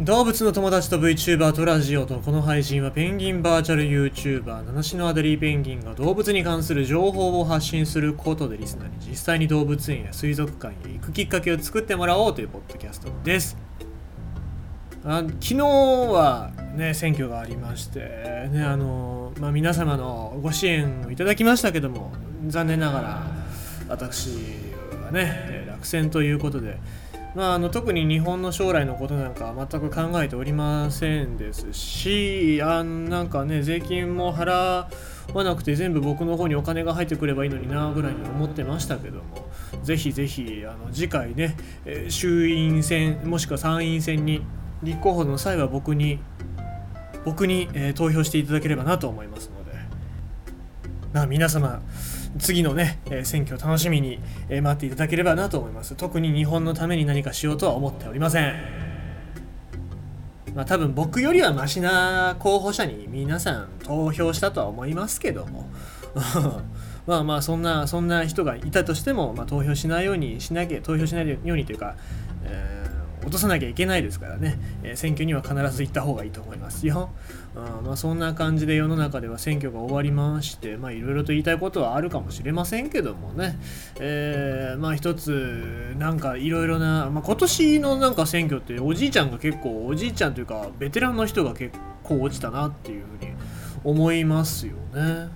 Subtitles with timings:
[0.00, 13.56] 動物の友達と VTuber とラジオとこの配信はペンギンバーチャル YouTuber 七種のアデリーペンギンが動物に関する情報を発信することでリスナーに実際に動物園や水族館へ行くきっかけを作ってもらおうというポッドキャストです。
[15.04, 18.00] あ昨日はね選挙がありまして
[18.50, 22.10] ねあの、まあ、皆様のご支援をいただきましたけども
[22.48, 23.26] 残念ながら
[23.88, 24.30] 私
[25.04, 26.80] はね落選ということで
[27.34, 34.86] まあ、あの特に日本の将来のことなんかは全く考えておりませんですしあなんかね税金も払
[35.32, 39.48] わなくて全部僕の方にお金が入ってくればいいのになぐらいに思ってましたけども
[39.82, 44.42] ぜひぜひあの次回ね、え衆院選もしくは参院選に
[44.84, 46.20] 立候補の際は僕に
[47.24, 49.72] 僕に、えー、投票していただければなと思いますので、
[51.12, 51.82] まあ、皆様
[52.38, 55.94] 次のね、え選挙を楽しみに、え待っていただければなと思います。
[55.94, 58.54] 特に日本のために何かしようとは思っておりません。
[60.54, 65.68] まあ多分僕よりはマシな候補者に皆さん投票したとは思いますけども。
[67.06, 71.96] まあまあそんなそんな人がいたとしても、まあ、投票しないようにしなきゃ投票しないようにというか、
[72.44, 72.83] えー
[73.24, 77.10] 落とさなきゃいけないですからね、え、選挙には必ず行った方がいいと思いますよ。
[77.56, 83.58] あまあ、そんな感じで世の中では選挙が終わりまして、まあいろいろと言いたいことはあるかもしれませんけどもね、
[84.00, 93.32] えー、まあ一つ、なんかいろいろな、まあ今年のなんか選挙っておじいちゃんが結構、おじいちゃんというかベテランの人が結構落ちたなっていうふうに
[93.84, 95.28] 思いますよね。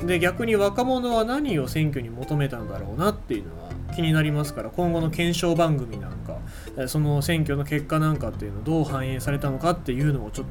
[0.00, 6.15] うん、で逆に若者は何を選挙に求めたんだろうなっていうのは気になりますから今後の検証番組なん
[6.86, 10.46] その選挙の結果なんかっていうのどう反映されたのかっていうのをちょっ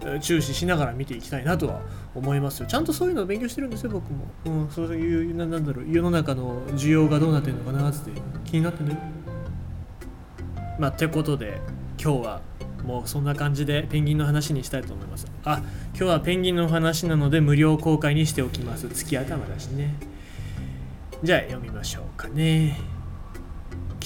[0.00, 1.80] と注視しながら見ていきたいなとは
[2.14, 2.66] 思いますよ。
[2.66, 8.10] ちゃんとそういうのを勉強してるんですよ僕も、うん、そういうなんだろう世の中の需要がどうなってるのかなって
[8.44, 8.96] 気になってね
[10.78, 11.60] まあてことで
[12.00, 12.40] 今日は
[12.84, 15.26] もうそんな感じでペンギンの話にしたいと思います。
[15.44, 18.88] あ今日はペンギンの話なので無料公開にしておきます。
[18.88, 19.94] 月頭だしね。
[21.22, 22.95] じゃあ読みましょうかね。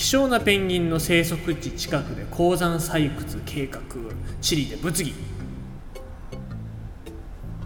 [0.00, 3.81] 希少なペンギンの生息地近くで鉱山採掘計画
[4.41, 5.12] チリで物議。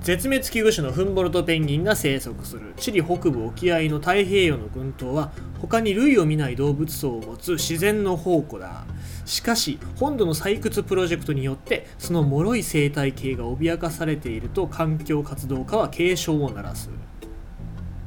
[0.01, 2.75] 絶滅危惧種のフンボルトペンギンが生息する。
[2.77, 5.31] チリ北部沖合の太平洋の群島は
[5.61, 8.85] 他に類を見ない動物層を持つ自然の宝庫だ。
[9.25, 16.91] しかし本土の採掘プロジェクトによってその脆い生態系が脅かされていると環境活動家は警鐘を鳴らす。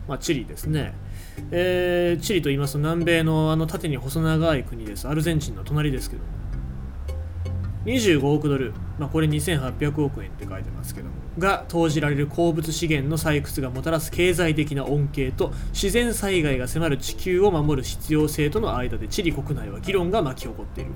[0.05, 1.06] まあチリですね。
[1.51, 5.07] えー、チリと言いますと南米のあの縦に細長い国です。
[5.07, 6.29] アルゼンチンの隣ですけども。
[7.85, 11.13] 25億ドル、まあ、これ2800億円って書いてますけども。
[11.39, 20.91] が投じられる鉱物資源の採掘がもたらす経済的な恩恵と自然災害が迫る地球を守る必要性との間でチリ国内は議論が巻き起こっている。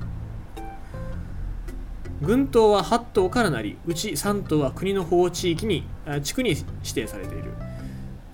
[2.22, 5.88] 群島は8島からなりうち3島は国の保護地域に
[6.22, 6.63] 地区に指
[6.94, 7.52] 定されている。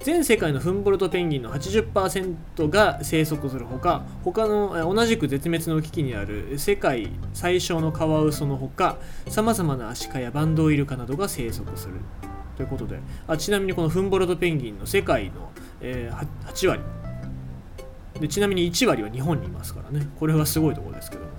[0.08, 11.96] 全世界のフンボルトペンギンの80%が生息するほか他の同じく絶滅の危機にある世界最小のカワウソのほかさまざまなアシカやバンドウイルカなどが生息する。
[12.56, 15.52] ということであちなみにこのフンボルトペンギンの世界の、
[15.82, 16.82] えー、8割。
[18.22, 20.08] でちなみに1割は日本にいますからね。
[20.18, 21.32] これはすごいところですけども。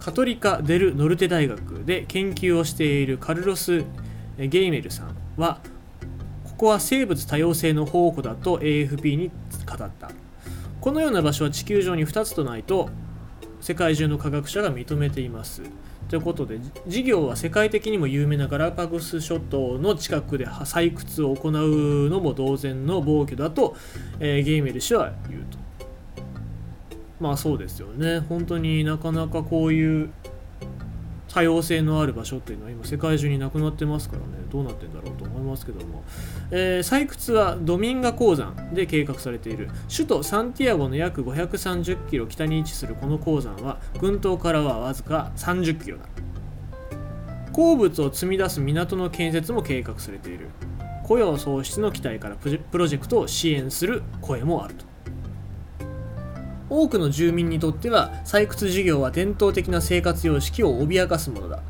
[0.00, 3.84] カトリカ・デル・ノルテ大学で研究をしているカルロス・
[4.36, 5.60] ゲイメルさんは
[6.62, 9.32] ここは生物多様性の宝庫だと AFP に
[9.66, 10.12] 語った。
[10.80, 12.88] このような場所は地球上に2つとないと
[13.60, 15.62] 世界中の科学者が認めています。
[16.08, 23.74] ということで事業は世界的にも有名なガラパゴス諸島の近くで採掘を行うのも同然の暴挙だと、
[24.20, 25.58] えー、ゲイメル氏は言うと。
[27.18, 28.20] まあそうですよね。
[28.20, 30.10] 本当になかなかこういう
[31.28, 34.26] 多様性のある場所っていうのは今世界中になくなってますからね。
[34.50, 36.04] どうなってんだろうと思いますけども、
[36.50, 39.70] えー、採掘はドミンガ鉱山で計画されている。
[39.90, 46.04] 首都サンティアゴの約530キロ北に位置するこの鉱山は群島からはわずか30キロだ。
[47.52, 50.48] 鉱物を積み出す港の建設も計画されている。
[51.02, 54.91] 雇用創出の期待からプロジェクトを支援する声もあると。
[56.72, 61.62] 多くの住民にとっては採掘事業は伝統的な生活様式を脅かすものだ。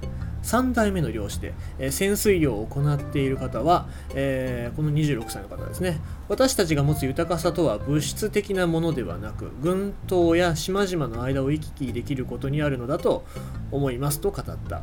[0.44, 6.00] 3代目の漁師で、えー、潜水漁を行っている方は、えー、この26歳の方ですね。
[6.28, 13.24] 私たちが持つ豊かさとは物質的なものではなく群島や島々の間を行き来できることにあるのだと
[13.72, 14.82] 思いますと語った。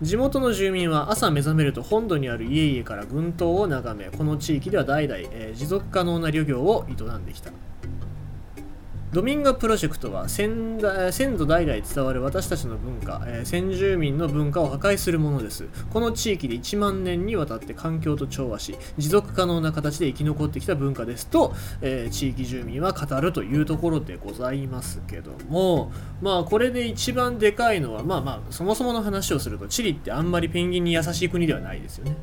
[0.00, 7.50] 地元の住民は朝目覚めると本土にある家々から群島を眺めこの地域では代々、えー、持続可能な漁業を営んできた。
[9.10, 10.78] ドミンガプロジェクトは先
[11.12, 15.66] 先祖代々伝わる私たちの文化、えー、先住民の文化を破壊するものです。
[15.90, 25.90] この地域で1万年にわたって環境と調和し、持続可能な形で生き残ってきた文化ですと、えー、地域住民は語るというところでございますけども、
[26.20, 32.16] まあこれで一番でかいのは、まあまあそもそもの話をすると、チリってあんまりペンギンに優しい国ではないですよね。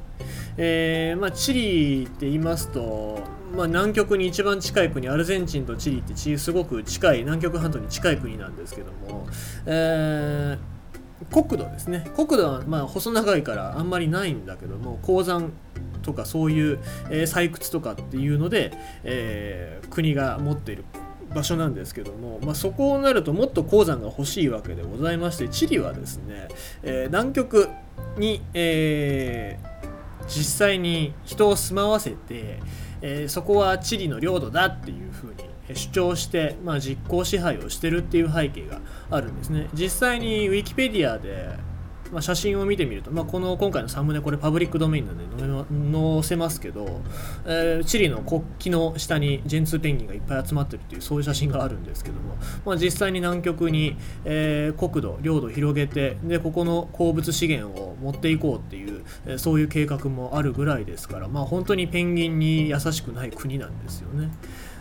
[0.58, 3.20] えー、まあ、チリって言いますと、
[3.56, 9.26] まあ、南極に一番近い国アルゼンチンとチリってすごく近い南極半島に近い国なんですけども、
[9.66, 12.10] えー、国土ですね。
[12.16, 15.54] 国土はまあ細長いからあんまりないんだけども鉱山
[16.02, 16.80] とかそういう、
[17.10, 18.74] えー、採掘とかっていうので、
[19.04, 20.84] えー、国が持っている
[21.34, 26.48] 場所なんですけども、まあ、そこになるともっと鉱山が欲しいわけでございましてチリはですね、
[26.84, 27.70] え、南極
[28.18, 32.60] に、えー、実際に人を住まわせて、
[33.08, 38.82] えー、そこはチリの領土だっていうふうに主張して、まあ、実効支配をしてるっていう背景が
[39.12, 39.70] あるんですね。
[39.76, 41.50] 実際にウィキペディアで
[42.16, 45.26] まあ、写真を見てみると、まあ、この今回のサムネこれパブリックドメインなんで
[45.92, 47.02] 載せますけど、
[47.46, 64.32] えー、チリの国旗の下にジェンツーペンギンがいっぱい集まってるっていうそういう写真があるんですけども、まあ、実際に南極に、えー、国土領土を広げてでここの鉱物資源を持っていこうっていう、え、そういう計画もあるぐらいですから、まあ、本当にペンギンに優しくない国なんですよね。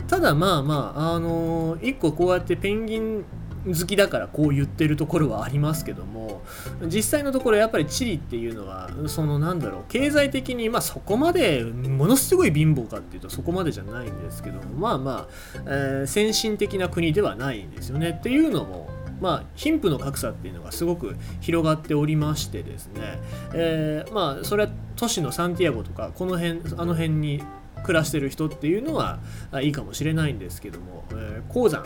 [0.07, 3.25] ただまあまあ、あのー、一個こうやってペンギン
[3.67, 6.43] 好きだからこう言ってるところはありますけども
[6.87, 15.29] 実際のところやっぱりチリっていうのはそのなんだろう経済的にまあそこまでものすごい貧乏かっていうとそこまでじゃないんですけどもまあまあ、
[15.67, 18.17] えー、先進的な国ではないんですよね。
[18.19, 18.89] っていうのも
[19.21, 23.21] まあ、貧富の格差っていうのがすごく広がっておりましてですね、
[23.55, 27.43] えー、まあそれは都市のサンティアゴとかこの辺あの辺に
[27.85, 29.21] 暮らしてる人っていうのは
[29.63, 31.85] いいかもしれないんですけども、えー、鉱山。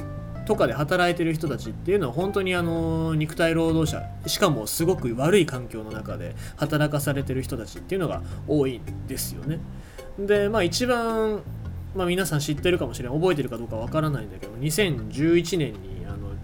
[0.49, 9.61] とかで働いてる人たちっていうのは本当にあの肉体労働者しかもすごく悪い環境の中で働かされてる人たちっていうのが多いんですよね。
[10.19, 11.43] でまあ一番、
[11.95, 15.98] まあ、皆さん知ってるかもしれない覚えてるかどうかわからないんだけど2011年に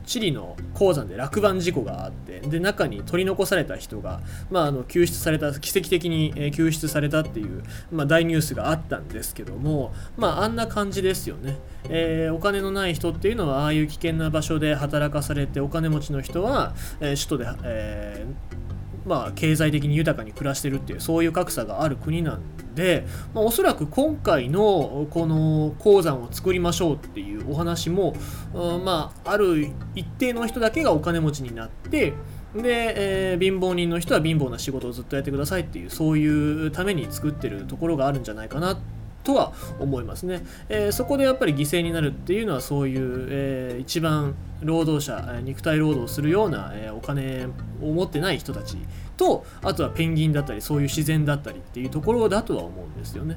[0.06, 4.20] チリの鉱山で落盤事故があってで中に取り残された人が、
[4.50, 11.56] まあ、あの救出された奇跡的に、救出されたっていう、まあ、大ニュースがあったんですけども、まあ、あんな感じですよね、
[11.88, 18.63] えー、お金のない人っていうのはああいう危険な場所で働かされてお金持ちの人は、えー、首都で、えー、
[19.04, 22.40] まあ、経済的に豊かに暮らしてるっていうそういう格差がある国なん
[22.74, 28.14] で、まあ、おそらく今回のこの鉱山を作りましょうっていうお話も、
[28.54, 32.12] うん、まあ、ある一定の人だけがお金持ちになって
[32.54, 38.78] で、えー、貧乏人の人は貧乏な仕事をずっとやってくださいっていうそういうために作ってるところがあるんじゃないかな
[39.24, 47.48] とは思いますね、えー、そこでやっぱり犠牲になるっていうのはそういう、えー、一番労働者肉体労働するような、えー、お金
[47.82, 48.76] を持ってない人たち
[49.16, 53.36] とあとはペンギンだったりそういう自然だったりっていうところだとは思うんですよね。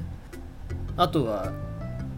[0.97, 1.53] あとは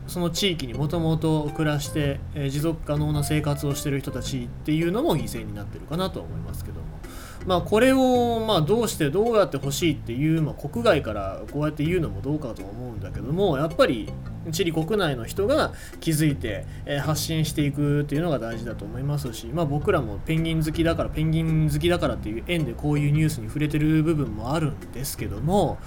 [0.07, 6.88] その地域にもともと暮らして、え、持続可能な生活をしてる人たちっていうのも犠牲になってるかなとは思いますけど。
[7.45, 14.11] まあ、これをまあどうしてどうやってほしいっていう、まあ、国外からこうやって言うのもどうかと思うんだけどもやっぱり
[14.51, 25.77] チリ国内の人が気づいて、え、発信していくっていうのが大事だと思いますし、まあ、僕らもペンギン好きだからペンギン好きだからっていう縁でこういうニュースに触れてる部分もあるんですけども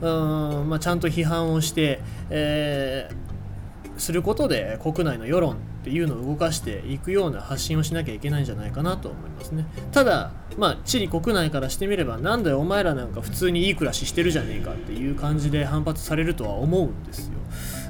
[0.00, 3.36] うん、まあ、ちゃんと批判をして、えー
[3.98, 9.64] することで国内の世論っていうのを動かしていくような発信をしなきゃいけないんじゃないかなと思いますね。
[9.92, 17.34] ただまあチリ国内からしてみればなんだよお前らなんか普通にいい暮らししてるじゃねえかっていう感じで反発されるとは思うんですよ。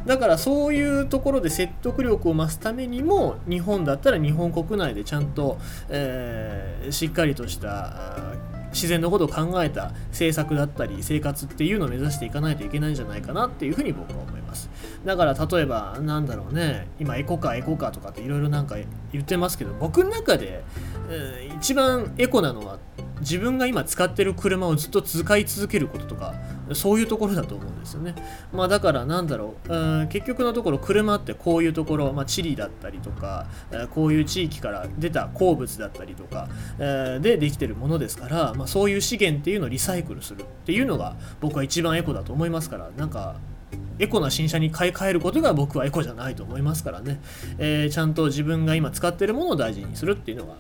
[0.04, 5.56] だからそういうところで説得力を増すためにも日本だったら日本国内でちゃんと、
[5.88, 8.34] えー、しっかりとした
[8.76, 14.68] 自然のことを考えた政策だったり生活っていうのを目指していかないといけないんじゃないかなっていうふうに僕は思います。
[15.04, 18.76] だから例えばなんだろうね今エコカエコカとかっていろいろなんか
[19.12, 20.62] 言ってますけど僕の中で、
[21.09, 22.78] えー、一番エコなのは
[23.20, 26.35] 自分が今使ってる車をずっと使い続けることとか
[26.73, 28.14] そういうところだと思うんですよね。
[28.52, 43.37] まあだからなんだろう、うん、結局のところ車ってこういうところ、まあ、チリだったりとか、えこういう地域から出た鉱物だったりとか、え、でできてるものですから、まあ、そういう資源っていうのをリサイクルするっていうのが僕は一番エコだと思いますからなんか
[43.99, 47.20] エコな新車に買い替えることが僕はエコじゃないと思いますからね、
[47.58, 50.56] えー、ちゃんと自分が今使ってるものを大事にするっていうのが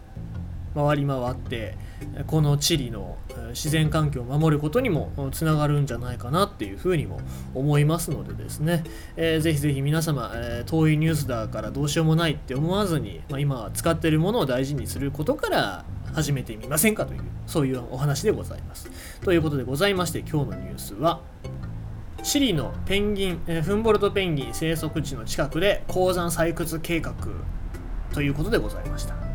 [0.76, 1.74] 回り回って
[2.26, 3.16] このチリの
[3.50, 7.20] 自然環境を守ることにもつながるんじゃないかなっていうふうにも
[7.54, 8.84] 思いますのでですね、
[9.16, 18.90] えー、ぜひぜひ皆様、えー、遠いニュースだからどうしようもないって思わずに、まあ、今使ってるものを大事にすることから始めてみませんかというそういうお話でございます。
[19.22, 21.20] ということでございまして今日のニュースは
[22.22, 27.14] チリのペンギン、え、フンボルトペンギン生息地の近くで鉱山採掘計画
[28.12, 29.25] ということでございました。